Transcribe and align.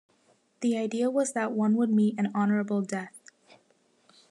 The 0.61 0.75
idea 0.77 1.11
was 1.11 1.33
that 1.33 1.51
one 1.51 1.75
would 1.75 1.91
meet 1.91 2.17
an 2.19 2.31
honourable 2.33 2.81
death. 2.81 3.19